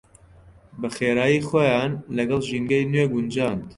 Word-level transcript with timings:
بەخێرایی 0.81 1.45
خۆیان 1.47 1.91
لەگەڵ 2.17 2.41
ژینگەی 2.49 2.89
نوێ 2.91 3.05
گونجاند. 3.13 3.63